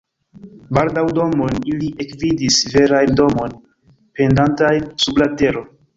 Baldaŭ 0.77 1.03
domojn 1.17 1.59
ili 1.73 1.89
ekvidis, 2.05 2.57
verajn 2.77 3.15
domojn 3.21 3.53
pendantajn 4.21 4.93
sub 5.05 5.23
la 5.25 5.29
tero. 5.43 5.65